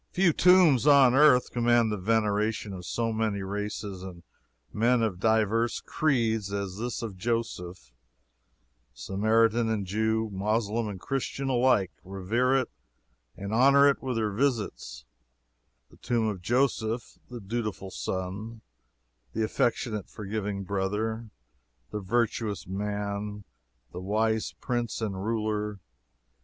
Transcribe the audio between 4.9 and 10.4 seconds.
of divers creeds as this of Joseph. "Samaritan and Jew,